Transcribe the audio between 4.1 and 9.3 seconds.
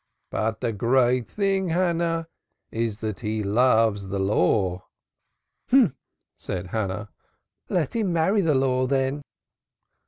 Law." "H'm!" said Hannah. "Let him marry the Law, then."